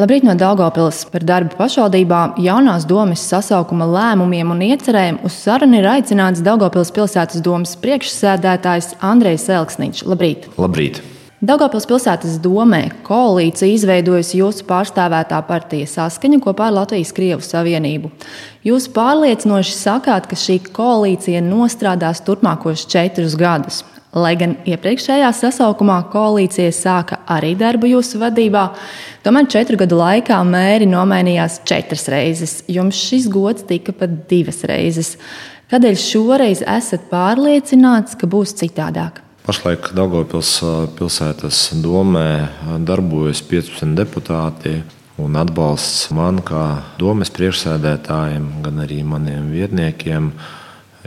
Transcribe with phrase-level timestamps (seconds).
[0.00, 5.88] Labrīt no Daugopils par darbu pašvaldībā jaunās domas sasaukuma lēmumiem un iecerēm uz sarunu ir
[5.90, 10.00] aicināts Daugopils pilsētas domas priekšsēdētājs Andrejs Elksniņš.
[10.08, 10.46] Labrīt!
[10.56, 11.02] Labrīt!
[11.44, 18.08] Daugopils pilsētas domē koalīcija izveidojusi jūsu pārstāvētā partija saskaņa kopā ar Latvijas Krievu Savienību.
[18.64, 23.84] Jūs pārliecinoši sakāt, ka šī koalīcija nostrādās turpmākos četrus gadus.
[24.10, 28.64] Lai gan iepriekšējā sasaukumā koalīcija sāka arī darbu jūsu vadībā,
[29.22, 32.56] tomēr četru gadu laikā mēri nomainījās četras reizes.
[32.66, 35.14] Jums šis gods tika pat divas reizes.
[35.70, 39.22] Kādēļ šoreiz esat pārliecināts, ka būs citādāk?
[39.46, 40.56] Pašlaik Daugopils
[40.98, 42.26] pilsētas domē
[42.82, 44.80] darbojas 15 deputāti.
[45.20, 50.32] Un atbalsts man kā domes priekšsēdētājiem, gan arī maniem vietniekiem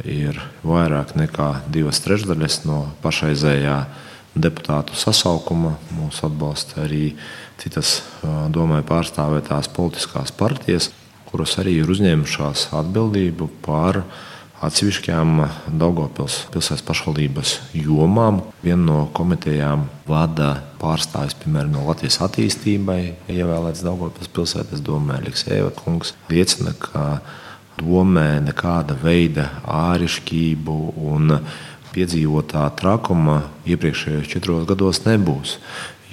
[0.01, 3.77] ir vairāk nekā divas trešdaļas no pašreizējā
[4.33, 5.75] deputātu sasaukuma.
[5.93, 7.13] Mūs atbalsta arī
[7.61, 10.89] citas domāju pārstāvētās politiskās partijas,
[11.29, 14.03] kuras arī ir uzņēmušās atbildību par
[14.63, 15.41] atsevišķām
[15.79, 18.39] Daugopils pilsētas pašvaldības jomām.
[18.63, 23.01] Viena no komitejām vada pārstāvis, piemēram, no Latvijas attīstībai,
[23.33, 27.19] ievēlēts Daugopils pilsētas domē Liksēva kungs, liecina, ka
[27.79, 30.77] domē nekāda veida ārišķību
[31.09, 31.37] un
[31.93, 35.57] piedzīvotā trakuma iepriekšējos četros gados nebūs.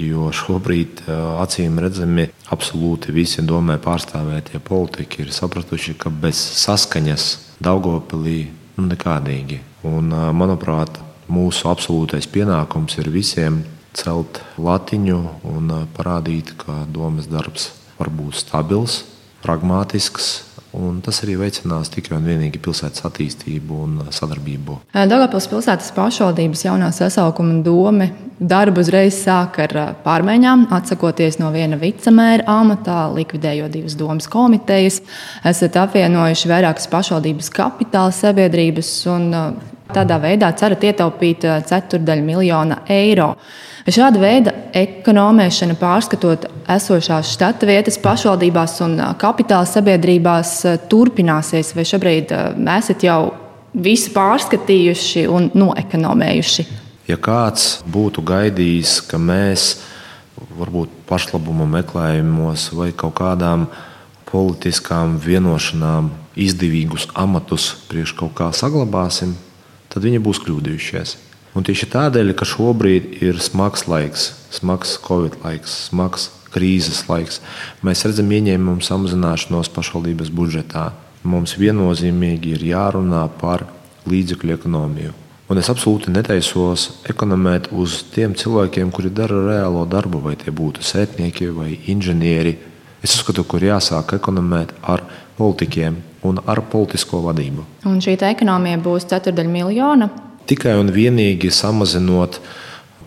[0.00, 1.03] Jo šobrīd,
[1.42, 7.27] acīm redzami, absolūti visi domē pārstāvētie politiķi ir sapratuši, ka bez saskaņas
[7.61, 8.47] Daugopilī
[8.78, 9.61] nu, nekādīgi.
[9.84, 10.97] Un, manuprāt,
[11.28, 13.61] mūsu absolūtais pienākums ir visiem
[13.97, 19.03] celt latiņu un parādīt, ka domas darbs var būt stabils,
[19.44, 20.31] pragmātisks,
[20.79, 24.77] Un tas arī veicinās tikai un vienīgi pilsētas attīstību un sadarbību.
[24.95, 28.07] Dārgāpils pilsētas pašvaldības jaunā sasaukuma doma
[28.41, 35.01] darbu uzreiz sāk ar pārmaiņām, atsakoties no viena vicemēra amatā, likvidējot divas domas komitejas.
[35.47, 39.29] Esat apvienojuši vairākas pašvaldības kapitāla sabiedrības un
[39.95, 43.34] tādā veidā cerat ietaupīt ceturdaļu miljona eiro.
[43.91, 50.53] Šāda veida ekonomēšana, pārskatot esošās štata vietas pašvaldībās un kapitāla sabiedrībās,
[50.93, 52.34] turpināsies, vai šobrīd
[52.77, 53.21] esat jau
[53.75, 56.67] visu pārskatījuši un noekonomējuši?
[57.11, 59.73] Ja kāds būtu gaidījis, ka mēs
[60.59, 63.67] varbūt pašlabumu meklējumos vai kaut kādām
[64.31, 69.34] politiskām vienošanām izdevīgus amatus priekš kaut kā saglabāsim,
[69.91, 71.17] tad viņi būs kļūdījušies.
[71.59, 77.41] Un tieši tādēļ, ka šobrīd ir smags laiks, smags Covid laiks, smags krīzes laiks,
[77.87, 80.91] mēs redzam ieņēmumu samazināšanos pašvaldības budžetā.
[81.27, 83.67] Mums viennozīmīgi ir jārunā par
[84.09, 85.17] līdzekļu ekonomiju.
[85.50, 90.84] Un es absolūti netaisos ekonomēt uz tiem cilvēkiem, kuri dara reālo darbu, vai tie būtu
[90.87, 92.55] sētnieki vai inženieri.
[93.03, 95.05] Es uzskatu, ka ir jāsāk ekonomēt ar
[95.38, 97.65] politiķiem un ar politisko vadību.
[97.88, 100.11] Un šī ekonomija būs ceturdaļa miljona
[100.50, 102.41] tikai un vienīgi samazinot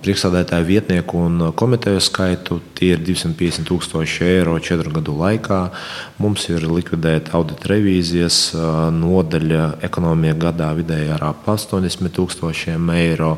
[0.03, 2.57] priekšstādātāju vietnieku un komiteju skaitu.
[2.75, 5.59] Tie ir 250 tūkstoši eiro četru gadu laikā.
[6.23, 8.39] Mums ir likvidēta audita revīzijas
[8.97, 13.37] nodaļa ekonomijā gadā vidēji ar ap 80 tūkstošiem eiro.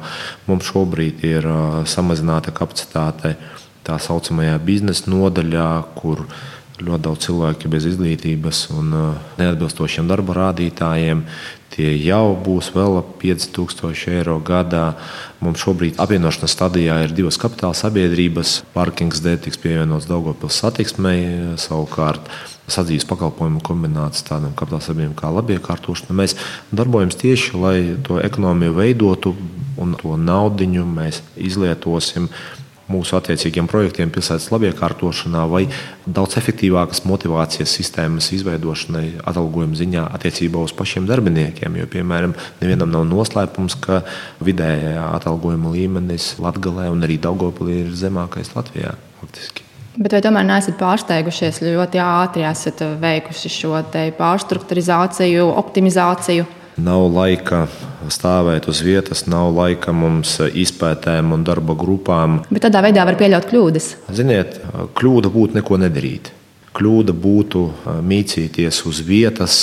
[0.49, 1.49] Mums šobrīd ir
[1.89, 3.35] samazināta kapacitāte
[3.85, 6.25] tā saucamajā biznesa nodaļā, kur
[6.81, 8.89] ļoti daudz cilvēku bez izglītības un
[9.39, 11.23] neatbilstošiem darba rādītājiem.
[11.75, 14.93] Tie jau būs vēl ap 5000 eiro gadā.
[15.43, 18.61] Mums šobrīd apvienošanas stadijā ir divas kapitāla sabiedrības.
[18.75, 22.31] Parkings D tiks pievienots Daugopils satiksmei, savukārt
[22.71, 26.15] sadzīves pakalpojumu kombināts tādam kapitāla sabiedrībām kā labiekārtošana.
[26.15, 26.37] Mēs
[26.75, 29.35] darbojamies tieši, lai to ekonomiju veidotu
[29.81, 32.29] un to naudiņu mēs izlietosim
[32.91, 35.63] mūsu attiecīgiem projektiem, pilsētas labiekārtošanā vai
[36.05, 41.79] daudz efektīvākas motivācijas sistēmas izveidošanai, atalgojuma ziņā attiecībā uz pašiem darbiniekiem.
[41.81, 44.03] Jo, piemēram, nevienam nav noslēpums, ka
[44.45, 48.95] vidējā atalgojuma līmenis Latvijā un arī Daugopilī ir zemākais Latvijā.
[49.21, 49.65] Faktiski.
[49.95, 53.79] Bet vai tomēr neesat pārsteigušies ļoti ātri, esat veikuši šo
[54.19, 56.47] pārstrukturizāciju, optimizāciju?
[56.75, 57.65] Nav laika
[58.11, 62.41] stāvēt uz vietas, nav laika mums izpētēm un darba grupām.
[62.49, 63.87] Bet tādā veidā var pieļaut kļūdas.
[64.11, 64.57] Ziniet,
[64.97, 66.33] kļūda būtu neko nedarīt.
[66.75, 67.61] Kļūda būtu
[68.03, 69.55] mīcīties uz vietas.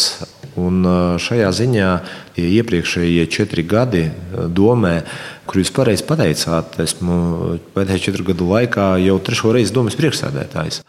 [0.56, 0.84] Un
[1.20, 1.90] šajā ziņā
[2.36, 4.94] tie iepriekšējie četri gadi domē,
[5.48, 10.80] kur jūs pareizi pateicāt, esmu pēdējo četru gadu laikā jau trešo reizi domas priekšsēdētājs.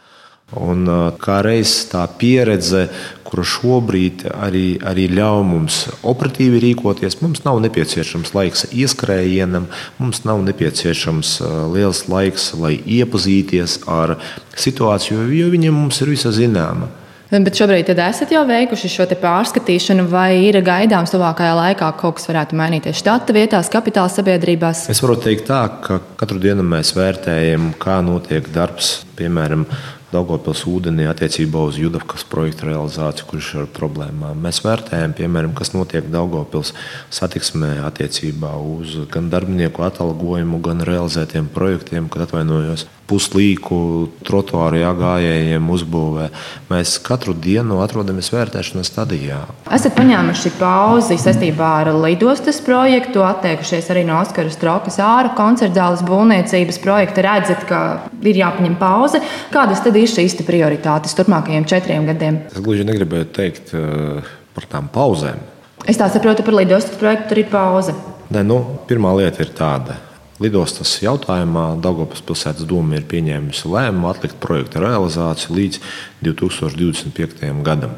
[0.60, 0.86] Un,
[1.22, 2.88] kā reizes tā pieredze,
[3.26, 9.66] kura šobrīd arī, arī ļauj mums operatīvi rīkoties, mums nav nepieciešams laiks ieskrējienam,
[9.98, 11.40] mums nav nepieciešams
[11.74, 14.20] liels laiks, lai iepazīties ar
[14.54, 16.92] situāciju, jo viņa mums ir visa zināma.
[17.34, 22.60] Bet šobrīd esat jau veikuši šo pārskatīšanu, vai ir gaidāms tuvākajā laikā kaut kas varētu
[22.60, 24.84] mainīties štata vietās, kapitāla sabiedrībās?
[24.94, 29.66] Es varu teikt tā, ka katru dienu mēs vērtējam, kā notiek darbs, piemēram,
[30.14, 34.42] Daugopils ūdenī attiecībā uz Judavkas projektu realizāciju, kurš ir ar problēmām.
[34.46, 36.74] Mēs vērtējam, piemēram, kas notiek Daugopils
[37.14, 43.78] satiksmē attiecībā uz gan darbinieku atalgojumu, gan realizētiem projektiem, kad atvainojos puslīku
[44.26, 46.28] trotuāru jāgājējiem uzbūvē.
[46.72, 49.42] Mēs katru dienu atrodamies vērtēšanas stadijā.
[49.74, 56.06] Esat paņēmuši pauzi saistībā ar lidostas projektu, atteikušies arī no Oskara Strokas ārā koncerta zāles
[56.08, 57.26] būvniecības projekta.
[57.28, 57.82] Redzat, ka
[58.26, 59.22] ir jāpaņem pauze.
[59.54, 62.42] Kādas tad ir šīs prioritātes turpmākajiem četriem gadiem?
[62.52, 64.24] Es gluži negribēju teikt uh,
[64.56, 65.52] par tām pauzēm.
[65.90, 67.96] Es tā saprotu, par lidostas projektu tur ir pauze.
[68.34, 70.00] Ne, nu, pirmā lieta ir tāda
[70.44, 75.80] Lidostas jautājumā Daugopils pilsētas doma ir pieņēmusi lēmumu atlikt projekta realizāciju līdz
[76.26, 77.52] 2025.
[77.64, 77.94] gadam.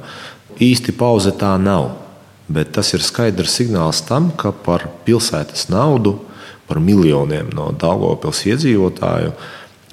[0.62, 1.95] Īsti pauze tā nav,
[2.45, 6.19] bet tas ir skaidrs signāls tam, ka par pilsētas naudu,
[6.69, 9.33] par miljoniem no Daugopils iedzīvotāju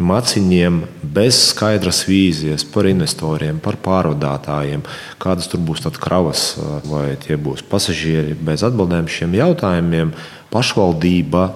[0.02, 0.82] maciņiem,
[1.14, 4.84] bez skaidras vīzijas par investoriem, par pārvadātājiem,
[5.22, 8.36] kādas tur būs kravas vai tie būs pasažieri.
[8.36, 10.12] Bez atbildēm šiem jautājumiem
[10.52, 11.48] pašvaldība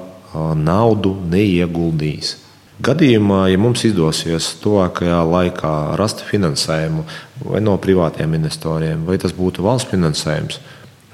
[0.59, 2.37] naudu neieguldīs.
[2.77, 7.07] Gadījumā, ja mums izdosies tuvākajā laikā rast finansējumu
[7.47, 10.59] vai no privātiem investoriem, vai tas būtu valsts finansējums,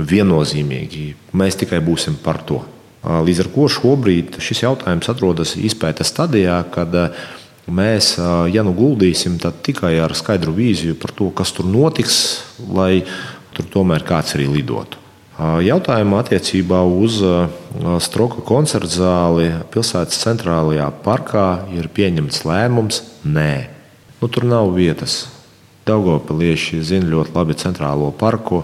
[0.03, 1.05] viennozīmīgi
[1.39, 2.59] mēs tikai būsim par to.
[3.03, 6.95] Līdz ar to šobrīd šis jautājums atrodas izpētes stadijā, kad
[7.67, 8.15] mēs,
[8.55, 12.17] ja nu guldīsim, tad tikai ar skaidru vīziju par to, kas tur notiks,
[12.71, 13.05] lai
[13.55, 15.02] tur tomēr kāds arī lidotu.
[15.43, 17.19] Jautājumā attiecībā uz
[18.05, 23.53] Stroka koncerta zāli pilsētas centrālajā parkā ir pieņemts lēmums nē.
[24.21, 25.25] Nu, tur nav vietas.
[25.89, 28.62] Daugopilieši zina ļoti labi centrālo parku.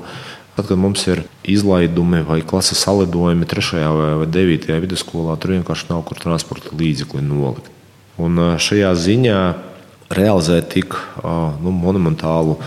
[0.54, 3.82] Tad, kad mums ir izlaidumi vai klases salidojumi 3.
[4.20, 4.70] vai 9.
[4.84, 7.70] vidusskolā, tur vienkārši nav kur transporta līdzekli nolikt.
[8.18, 9.40] Un šajā ziņā
[10.14, 10.94] realizēt tik
[11.24, 12.58] nu, monumentālu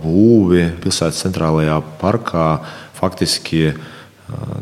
[0.00, 2.48] būvi pilsētas centrālajā parkā
[3.00, 3.72] faktiski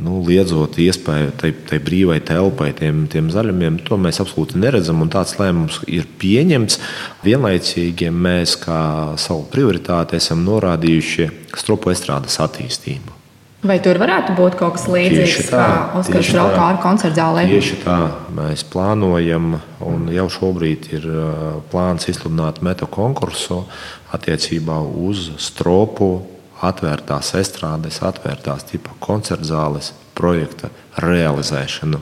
[0.02, 5.04] nu, liedzot iespēju tai, tai brīvai telpai, tiem, tiem zaļumiem, to mēs absolūti neredzam.
[5.12, 6.80] Tāds lēmums ir pieņemts.
[7.26, 8.80] Vienlaicīgi mēs kā
[9.20, 13.16] savu prioritāti esam norādījuši stropu estrādes attīstību.
[13.66, 15.62] Vai tur varētu būt kaut kas līdzīgs kā
[15.98, 17.42] Oskars Rauka ar koncertu zālē?
[17.50, 17.96] Tieši tā
[18.36, 21.08] mēs plānojam, un jau šobrīd ir
[21.72, 23.64] plāns izsludināt metu konkursu
[24.14, 26.12] attiecībā uz stropu
[26.64, 30.70] atvērtās estrādes, atvērtās tipa koncerta zāles projekta
[31.02, 32.00] realizēšanu.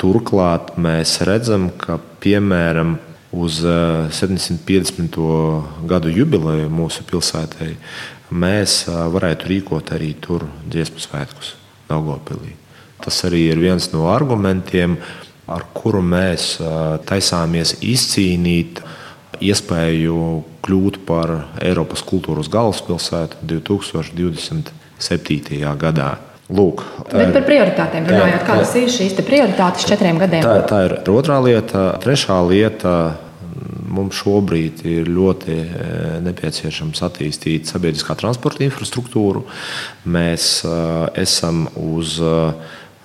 [0.00, 2.96] Turklāt mēs redzam, ka piemēram
[3.36, 5.18] uz 750.
[5.18, 7.74] Eh, gadu jubileju mūsu pilsētai
[8.30, 11.54] mēs eh, varētu rīkot arī tur dziesmu svētkus
[11.88, 12.56] Daugopilī.
[13.04, 14.96] Tas arī ir viens no argumentiem,
[15.46, 16.76] ar kuru mēs eh,
[17.06, 18.82] taisāmies izcīnīt
[19.44, 20.16] iespēju
[20.66, 21.28] kļūt par
[21.62, 25.74] Eiropas kultūras galvaspilsētu 2027.
[25.80, 26.10] gadā.
[26.46, 30.46] Lūk, Bet par prioritātēm runājot, kādas ir šīs prioritātes četriem gadiem?
[30.46, 31.98] Tā, tā ir otrā lieta.
[32.04, 32.92] Trešā lieta
[33.96, 35.66] mums šobrīd ir ļoti e,
[36.26, 39.44] nepieciešams attīstīt sabiedriskā transporta infrastruktūru.
[40.12, 42.52] Mēs uh, esam uz uh,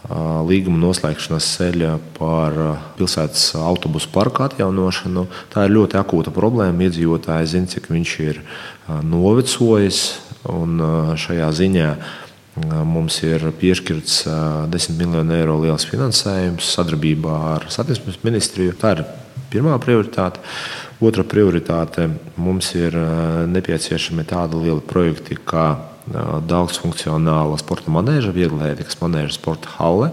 [0.10, 2.58] līguma noslēgšanas ceļa par
[2.98, 5.28] pilsētas autobusu parku atjaunošanu.
[5.54, 6.88] Tā ir ļoti akūta problēma.
[6.88, 8.42] Iedzīvotāji zina, cik viņš ir
[9.06, 10.02] novecojis.
[11.22, 11.90] Šajā ziņā
[12.90, 14.16] mums ir piešķirts
[14.74, 18.74] 10 miljonu eiro liels finansējums sadarbībā ar Satiksmes ministriju.
[18.82, 19.06] Tā ir
[19.54, 20.42] pirmā prioritāte.
[21.02, 22.98] Otra prioritāte mums ir
[23.50, 30.12] nepieciešami tādi lieli projekti, kā daudzfunkcionāla sporta manēža, vieglietīgas manēža sporta halle.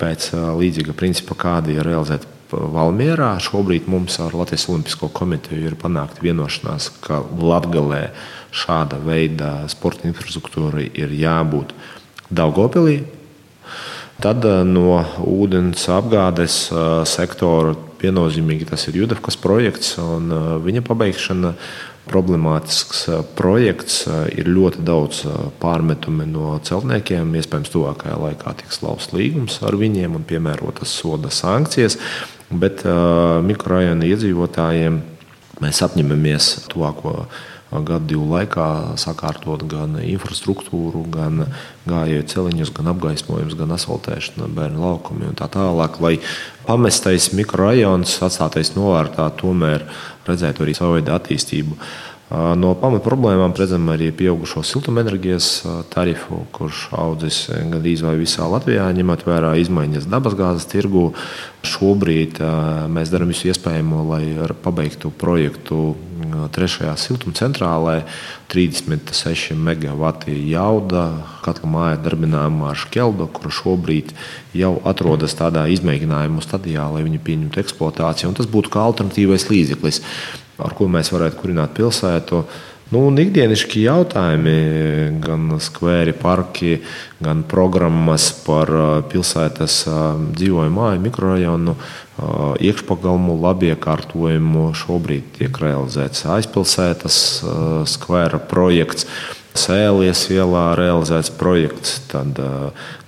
[0.00, 6.22] Pēc līdzīga principa, kāda ir realizēta Valmjerā, šobrīd mums ar Latvijas Olimpisko komiteju ir panākta
[6.22, 8.12] vienošanās, ka Latvijā
[8.54, 11.74] šāda veida sporta infrastruktūrai ir jābūt
[12.30, 13.00] Daugopilī.
[14.22, 16.70] Tad no ūdens apgādes
[17.10, 20.30] sektora viennozīmīgi tas ir Judavkas projekts un
[20.64, 21.52] viņa pabeigšana
[22.06, 23.06] problemātisks
[23.38, 24.04] projekts.
[24.34, 25.24] Ir ļoti daudz
[25.62, 27.34] pārmetumu no celtniekiem.
[27.40, 31.98] Iespējams, tuvākajā laikā tiks lausts līgums ar viņiem un piemērotas soda sankcijas.
[32.46, 32.84] Bet
[33.46, 35.02] mikrorajona iedzīvotājiem
[35.64, 37.22] Mēs apņemamies tuvāko
[37.70, 41.46] gadu divu laikā sakārtot gan infrastruktūru, gan
[41.88, 46.16] gājēju celiņus, gan apgaismojumus, gan asfaltēšanu, bērnu laukumi un tā tālāk, lai
[46.66, 49.86] pamestais mikrorajons, atstātais novārtā, tomēr
[50.28, 51.80] redzētu arī savu veidu attīstību.
[52.26, 55.50] No pamat problēmām redzam arī pieaugušo siltumenerģijas
[55.92, 61.12] tarifu, kurš audzis gandrīz vai visā Latvijā, ņemot vērā izmaiņas dabasgāzes tirgu.
[61.62, 62.42] Šobrīd
[62.90, 64.24] mēs darām visu iespējamo, lai
[64.64, 65.94] pabeigtu projektu
[66.52, 68.02] trešajā siltumcentrālē.
[68.52, 71.08] 36 megawati jauda
[71.44, 74.14] katla māja darbinājumā ar šķeldu, kura šobrīd
[74.56, 78.30] jau atrodas tādā izmēģinājumu stadijā, lai viņi pieņemtu eksploatāciju.
[78.30, 80.02] Un tas būtu kā alternatīvais līdzeklis
[80.62, 82.44] ar ko mēs varētu kurināt pilsētu.
[82.86, 84.52] Nu, ikdienišķi jautājumi,
[85.18, 86.76] gan skvēri, parki,
[87.18, 88.70] gan programmas par
[89.10, 89.80] pilsētas
[90.38, 91.74] dzīvojumu māju, mikrorajonu,
[92.62, 94.68] iekšpagalmu, labiekārtojumu.
[94.78, 97.18] Šobrīd tiek realizēts aizpilsētas
[97.90, 99.10] skvēra projekts.
[99.56, 102.38] Sēlies ielā realizēts projekts, tad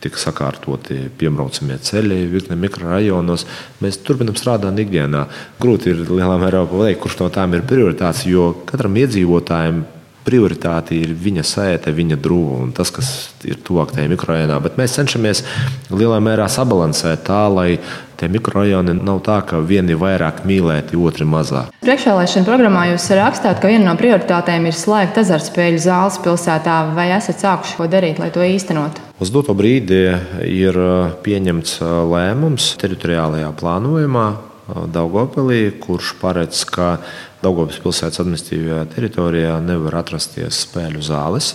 [0.02, 3.44] tika sakārtoti piemraucamie ceļi virkne mikrorajonos.
[3.84, 5.26] Mēs turpinām strādāt ikdienā.
[5.60, 9.84] Grūti ir lielā mērā pateikt, kurš no tām ir prioritāts, jo katram iedzīvotājam
[10.28, 13.12] prioritāte ir viņa sēde, viņa drūma un tas, kas
[13.48, 14.58] ir tuvāk tajā mikrorajonā.
[14.64, 15.44] Bet mēs cenšamies
[15.88, 17.78] lielā mērā sabalansēt tā, lai
[18.18, 21.70] tie mikrorajoni nav tā, ka vieni vairāk mīlēti, otri mazāk.
[21.84, 26.80] Priekšvēlēšana programmā jūs rakstāt, ka viena no prioritātēm ir slēgt azartspēļu zāles pilsētā.
[26.98, 29.04] Vai esat sākuši ko darīt, lai to īstenotu?
[29.18, 30.02] Uz doto brīdi
[30.46, 34.28] ir uh, pieņemts uh, lēmums teritoriālajā plānojumā
[34.68, 36.98] Daugopilī, kurš paredz, ka
[37.40, 41.52] Daugopils pilsētas administratīvajā teritorijā nevar atrasties spēļu zāles.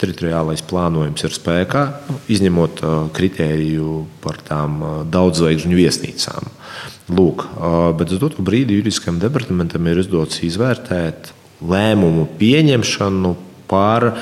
[0.00, 2.84] Teritoriālais plānojums ir spēkā, nu, izņemot
[3.16, 4.78] kritēriju par tām
[5.12, 6.52] daudzveikšņu viesnīcām.
[7.12, 7.44] Lūk,
[7.98, 13.34] bet uz doto brīdi juridiskajam departamentam ir izdots izvērtēt lēmumu pieņemšanu
[13.68, 14.12] par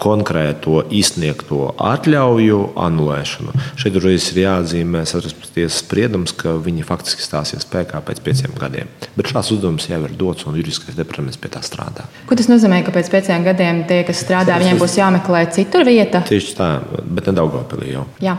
[0.00, 3.54] konkrēto izsniegto atļauju anulēšanu.
[3.80, 8.90] Šeit uzreiz ir jāatzīmē satversmes tiesas spriedums, ka viņi faktiski stāsies spēkā pēc pieciem gadiem.
[9.16, 12.04] Bet šāds uzdevums jau ir dots un juridiskais departaments pie tā strādā.
[12.28, 16.20] Ko tas nozīmē, ka pēc pieciem gadiem tie, kas strādā, viņiem būs jāmeklē citur vieta?
[16.28, 16.68] Tieši tā,
[17.06, 18.04] bet ne Daugopilī jau.
[18.24, 18.36] Jā.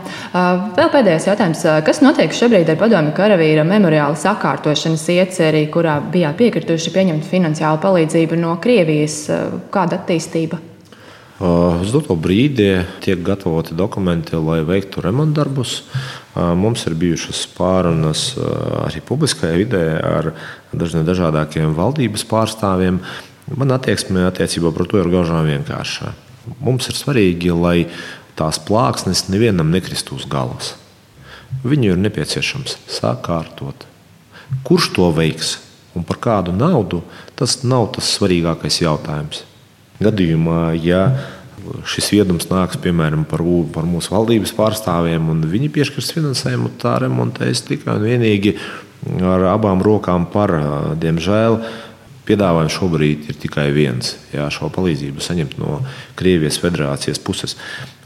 [0.78, 1.66] Vēl pēdējais jautājums.
[1.86, 8.38] Kas notiek šobrīd ar padomju karavīra memoriāla sakārtošanas ieceri, kurā bijāt piekrituši pieņemt finansiālu palīdzību
[8.38, 9.24] no Krievijas?
[9.74, 10.62] Kāda attīstība?
[11.38, 15.84] Uz doto brīdi tiek gatavoti dokumenti, lai veiktu remontdarbus.
[16.34, 18.32] Mums ir bijušas pārunas
[18.82, 20.32] arī publiskajā vidē ar
[20.74, 22.98] dažiem dažādākiem valdības pārstāvjiem.
[23.54, 26.10] Man attieksme attiecībā par to ir gaužām vienkārša.
[26.58, 27.86] Mums ir svarīgi, lai
[28.38, 30.72] tās plāksnes nevienam nekristu uz galvas.
[31.62, 33.86] Viņu ir nepieciešams sakārtot.
[34.66, 35.60] Kurš to veiks
[35.94, 37.04] un par kādu naudu,
[37.38, 39.44] tas nav tas svarīgākais jautājums
[40.02, 41.02] gadījumā, ja
[41.88, 43.42] šis viedums nāks piemēram par,
[43.74, 48.54] par mūsu valdības pārstāvjiem un viņi piešķirs finansējumu, tā remontēs tikai un vienīgi
[49.26, 50.54] ar abām rokām par.
[51.00, 51.60] Diemžēl
[52.28, 55.80] piedāvājums šobrīd ir tikai viens- jā, šo palīdzību saņemt no
[56.16, 57.56] Krievijas federācijas puses.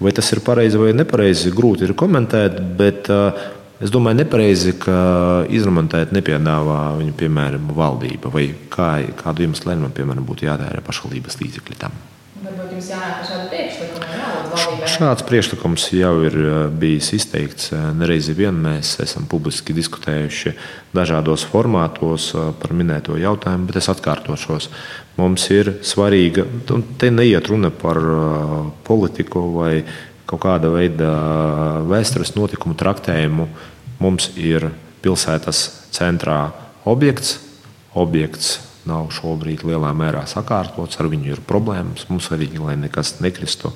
[0.01, 3.09] Vai tas ir pareizi vai nepareizi, grūti ir komentēt, bet
[3.83, 4.97] es domāju, nepareizi, ka
[5.51, 11.79] izremontēt nepiedāvā viņa, piemēram, valdība vai kā, kādu iemeslu man, piemēram, būtu jādara pašvaldības līdzekļi
[11.83, 12.01] tam.
[12.43, 14.03] Varbūt jums jānāk šādu priekšlikumu.
[14.93, 16.35] Šāds priekšlikums jau ir
[16.75, 18.57] bijis izteikts nereizi vien.
[18.65, 20.53] Mēs esam publiski diskutējuši
[20.97, 24.69] dažādos formātos par minēto jautājumu, bet es atkārtošos.
[25.21, 28.01] Mums ir svarīga, un te neiet runa par
[28.89, 29.75] politiku vai
[30.27, 31.13] kaut kāda veida
[31.89, 33.49] vēstures notikumu traktējumu.
[34.03, 34.71] Mums ir
[35.05, 35.63] pilsētas
[35.95, 36.41] centrā
[36.89, 37.37] objekts,
[37.95, 38.57] objekts
[38.89, 42.09] nav šobrīd lielā mērā sakārtots, ar viņu ir problēmas.
[42.11, 43.71] Mums svarīgi, lai nekas nekristu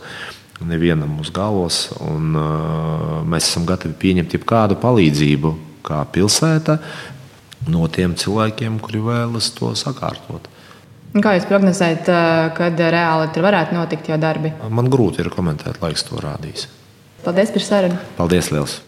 [0.67, 1.85] nevienam uz galvas.
[2.03, 5.53] Un, uh, mēs esam gatavi pieņemt jebkādu palīdzību,
[5.87, 6.81] kā pilsēta,
[7.71, 10.51] no tiem cilvēkiem, kuri vēlas to sakārtot.
[11.17, 12.11] Kā jūs prognozējat,
[12.59, 14.53] kad reāli tur varētu notikt jau darbi?
[14.69, 16.67] Man grūti ir komentēt, laiks to rādīs.
[17.25, 18.03] Paldies par sarunu.
[18.19, 18.87] Paldies, Lielas!